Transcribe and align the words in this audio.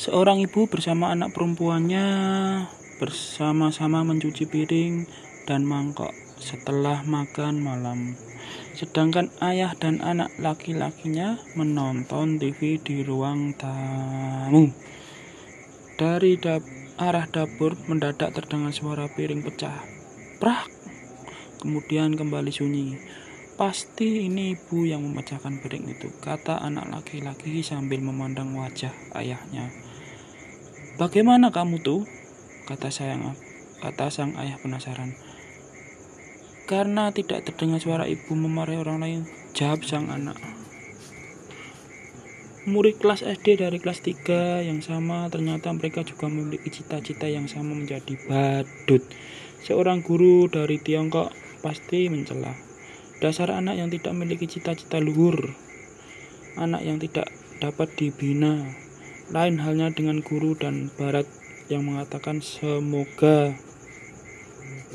Seorang 0.00 0.40
ibu 0.40 0.64
bersama 0.64 1.12
anak 1.12 1.36
perempuannya 1.36 2.08
bersama-sama 2.96 4.00
mencuci 4.00 4.48
piring 4.48 5.04
dan 5.44 5.68
mangkok 5.68 6.16
setelah 6.40 7.04
makan 7.04 7.60
malam. 7.60 8.16
Sedangkan 8.72 9.28
ayah 9.44 9.76
dan 9.76 10.00
anak 10.00 10.32
laki-lakinya 10.40 11.36
menonton 11.52 12.40
TV 12.40 12.80
di 12.80 13.04
ruang 13.04 13.52
tamu. 13.60 14.72
Dari 16.00 16.40
dap 16.40 16.64
arah 16.96 17.28
dapur 17.28 17.76
mendadak 17.84 18.32
terdengar 18.32 18.72
suara 18.72 19.04
piring 19.04 19.44
pecah. 19.44 19.84
Prak! 20.40 20.64
Kemudian 21.60 22.16
kembali 22.16 22.48
sunyi. 22.48 22.96
Pasti 23.60 24.24
ini 24.24 24.56
ibu 24.56 24.88
yang 24.88 25.04
memecahkan 25.04 25.60
piring 25.60 25.92
itu, 25.92 26.08
kata 26.24 26.64
anak 26.64 26.88
laki-laki 26.88 27.60
sambil 27.60 28.00
memandang 28.00 28.56
wajah 28.56 28.96
ayahnya. 29.12 29.89
Bagaimana 30.98 31.54
kamu 31.54 31.78
tuh? 31.84 32.08
Kata 32.66 32.90
sayang, 32.90 33.34
kata 33.78 34.10
sang 34.10 34.34
ayah 34.40 34.58
penasaran. 34.58 35.14
Karena 36.66 37.10
tidak 37.14 37.46
terdengar 37.46 37.82
suara 37.82 38.06
ibu 38.06 38.34
memarahi 38.34 38.78
orang 38.78 38.98
lain, 39.02 39.20
jawab 39.54 39.82
sang 39.86 40.10
anak. 40.10 40.38
Murid 42.68 43.00
kelas 43.00 43.26
SD 43.26 43.58
dari 43.58 43.80
kelas 43.80 44.04
3 44.04 44.68
yang 44.68 44.84
sama 44.84 45.26
ternyata 45.32 45.72
mereka 45.72 46.04
juga 46.04 46.28
memiliki 46.28 46.68
cita-cita 46.68 47.26
yang 47.26 47.48
sama 47.50 47.72
menjadi 47.72 48.14
badut. 48.28 49.02
Seorang 49.64 50.04
guru 50.04 50.46
dari 50.46 50.76
Tiongkok 50.76 51.32
pasti 51.64 52.06
mencela. 52.12 52.52
Dasar 53.18 53.52
anak 53.52 53.80
yang 53.80 53.88
tidak 53.88 54.12
memiliki 54.12 54.44
cita-cita 54.44 55.00
luhur, 55.00 55.56
anak 56.60 56.84
yang 56.84 57.00
tidak 57.00 57.32
dapat 57.64 57.92
dibina. 57.96 58.64
Lain 59.30 59.62
halnya 59.62 59.94
dengan 59.94 60.26
guru 60.26 60.58
dan 60.58 60.90
barat 60.98 61.22
yang 61.70 61.86
mengatakan 61.86 62.42
semoga 62.42 63.54